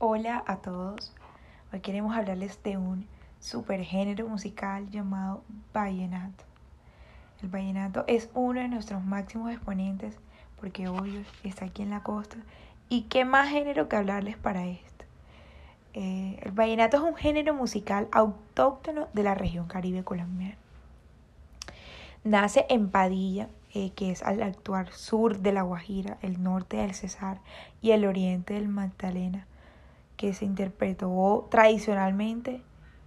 [0.00, 1.12] Hola a todos.
[1.72, 3.08] Hoy queremos hablarles de un
[3.40, 5.42] supergénero musical llamado
[5.74, 6.44] vallenato.
[7.42, 10.14] El vallenato es uno de nuestros máximos exponentes
[10.60, 12.36] porque obvio está aquí en la costa.
[12.88, 15.04] ¿Y qué más género que hablarles para esto?
[15.94, 20.58] Eh, el vallenato es un género musical autóctono de la región caribe colombiana.
[22.22, 26.94] Nace en Padilla, eh, que es al actual sur de La Guajira, el norte del
[26.94, 27.40] Cesar
[27.82, 29.48] y el oriente del Magdalena,
[30.18, 32.60] que se interpretó tradicionalmente,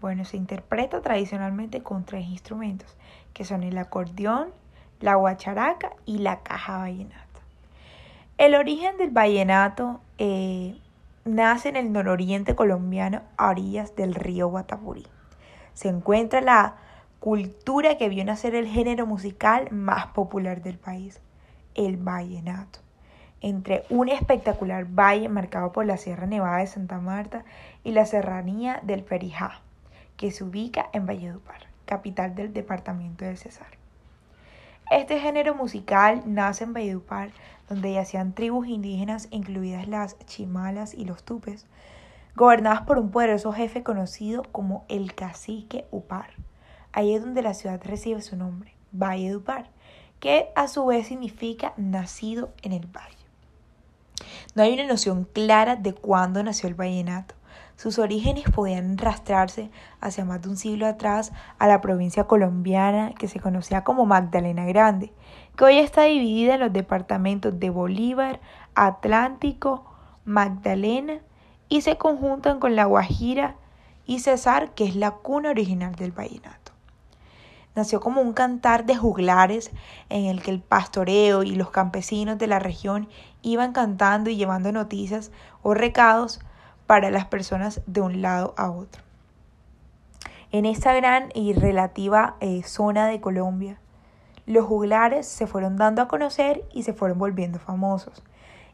[0.00, 2.96] bueno, se interpreta tradicionalmente con tres instrumentos,
[3.34, 4.48] que son el acordeón,
[5.00, 7.26] la guacharaca y la caja vallenata.
[8.38, 10.78] El origen del vallenato eh,
[11.24, 15.06] nace en el nororiente colombiano a orillas del río Guatapurí.
[15.74, 16.76] Se encuentra la
[17.18, 21.20] cultura que vio nacer el género musical más popular del país,
[21.74, 22.78] el vallenato,
[23.42, 27.44] entre un espectacular valle marcado por la Sierra Nevada de Santa Marta
[27.84, 29.60] y la serranía del Perijá,
[30.16, 33.66] que se ubica en Valledupar, capital del departamento del Cesar.
[34.90, 37.30] Este género musical nace en Valledupar,
[37.68, 41.66] donde yacían tribus indígenas, incluidas las chimalas y los tupes,
[42.36, 46.30] gobernadas por un poderoso jefe conocido como el cacique Upar
[46.92, 49.70] Ahí es donde la ciudad recibe su nombre, Valledupar,
[50.20, 53.21] que a su vez significa nacido en el valle.
[54.54, 57.34] No hay una noción clara de cuándo nació el vallenato.
[57.76, 63.28] Sus orígenes podían rastrearse hacia más de un siglo atrás a la provincia colombiana que
[63.28, 65.10] se conocía como Magdalena Grande,
[65.56, 68.40] que hoy está dividida en los departamentos de Bolívar,
[68.74, 69.90] Atlántico,
[70.26, 71.20] Magdalena
[71.70, 73.56] y se conjuntan con La Guajira
[74.04, 76.61] y Cesar, que es la cuna original del vallenato
[77.74, 79.70] nació como un cantar de juglares
[80.08, 83.08] en el que el pastoreo y los campesinos de la región
[83.42, 85.30] iban cantando y llevando noticias
[85.62, 86.40] o recados
[86.86, 89.02] para las personas de un lado a otro.
[90.50, 93.78] En esta gran y relativa eh, zona de Colombia,
[94.44, 98.22] los juglares se fueron dando a conocer y se fueron volviendo famosos.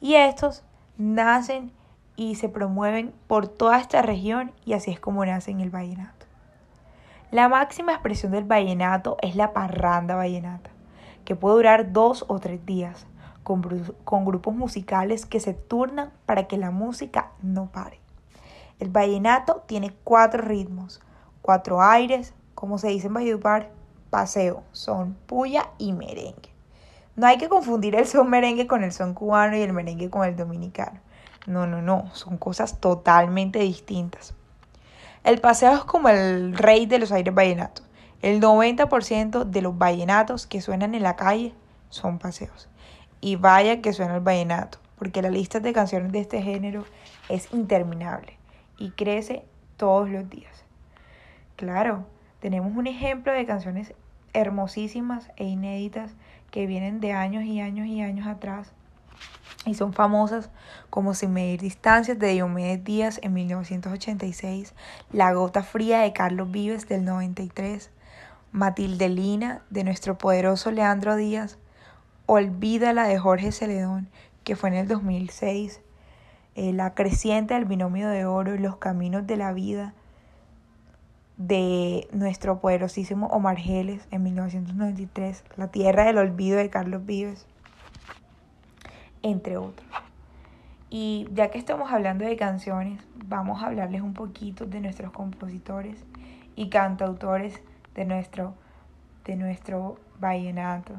[0.00, 0.62] Y estos
[0.98, 1.72] nacen
[2.16, 6.23] y se promueven por toda esta región y así es como nacen el vallenato.
[7.30, 10.70] La máxima expresión del vallenato es la parranda vallenata,
[11.24, 13.06] que puede durar dos o tres días,
[13.44, 18.00] con, grupos musicales que se turnan para que la música no pare.
[18.80, 21.00] El vallenato tiene cuatro ritmos,
[21.42, 23.70] cuatro aires, como se dice en Valledupar,
[24.10, 26.52] paseo, son, puya y merengue.
[27.16, 30.24] No hay que confundir el son merengue con el son cubano y el merengue con
[30.24, 30.98] el dominicano.
[31.46, 34.34] No, no, no, son cosas totalmente distintas.
[35.24, 37.86] El paseo es como el rey de los aires vallenatos.
[38.20, 41.54] El 90% de los vallenatos que suenan en la calle
[41.88, 42.68] son paseos.
[43.22, 46.84] Y vaya que suena el vallenato, porque la lista de canciones de este género
[47.30, 48.36] es interminable
[48.76, 49.46] y crece
[49.78, 50.66] todos los días.
[51.56, 52.04] Claro,
[52.40, 53.94] tenemos un ejemplo de canciones
[54.34, 56.10] hermosísimas e inéditas
[56.50, 58.74] que vienen de años y años y años atrás
[59.66, 60.50] y son famosas
[60.90, 64.74] como Sin medir distancias de Diomedes Díaz en 1986,
[65.12, 67.90] La gota fría de Carlos Vives del 93,
[68.52, 71.58] Matilde Lina de nuestro poderoso Leandro Díaz,
[72.26, 74.08] Olvídala de Jorge Celedón,
[74.44, 75.80] que fue en el 2006,
[76.54, 79.94] eh, La creciente del binomio de oro y Los caminos de la vida
[81.36, 87.46] de nuestro poderosísimo Omar Geles en 1993, La tierra del olvido de Carlos Vives
[89.24, 89.88] entre otros.
[90.90, 96.04] Y ya que estamos hablando de canciones, vamos a hablarles un poquito de nuestros compositores
[96.54, 97.60] y cantautores
[97.96, 98.54] de nuestro,
[99.24, 100.92] de nuestro vallenato.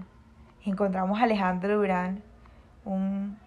[0.65, 2.21] Encontramos a Alejandro Durán,
[2.83, 3.37] un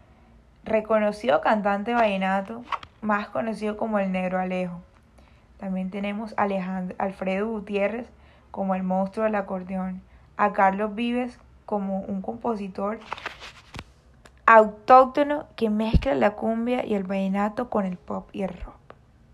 [0.65, 2.65] reconocido cantante vallenato,
[3.03, 4.81] más conocido como el Negro Alejo.
[5.59, 8.07] También tenemos a Alejandro, Alfredo Gutiérrez
[8.53, 10.01] como el monstruo del acordeón,
[10.37, 13.01] a Carlos Vives como un compositor
[14.51, 18.79] autóctono que mezcla la cumbia y el vallenato con el pop y el rock,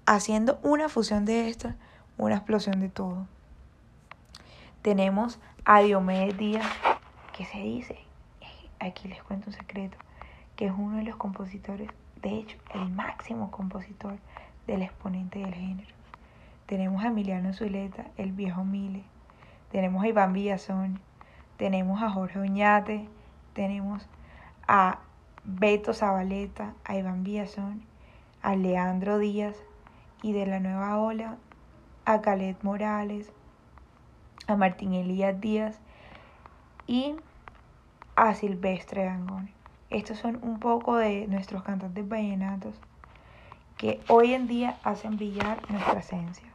[0.06, 1.76] haciendo una fusión de esta,
[2.18, 3.28] una explosión de todo.
[4.82, 6.66] Tenemos a Diomedes Díaz,
[7.32, 7.96] que se dice,
[8.80, 9.96] aquí les cuento un secreto,
[10.56, 11.90] que es uno de los compositores,
[12.20, 14.16] de hecho, el máximo compositor
[14.66, 15.94] del exponente del género.
[16.66, 19.04] Tenemos a Emiliano Zuleta, el viejo Mile,
[19.70, 20.98] tenemos a Iván Villazón,
[21.56, 23.08] tenemos a Jorge Oñate,
[23.52, 24.08] tenemos
[24.66, 24.98] a
[25.44, 27.82] Beto Zabaleta, a Iván Villazón,
[28.40, 29.56] a Leandro Díaz
[30.22, 31.36] y de la nueva ola
[32.06, 33.30] a Calet Morales,
[34.46, 35.78] a Martín Elías Díaz
[36.86, 37.14] y
[38.16, 39.50] a Silvestre Dangón.
[39.90, 42.74] Estos son un poco de nuestros cantantes vallenatos
[43.76, 46.53] que hoy en día hacen brillar nuestra esencia.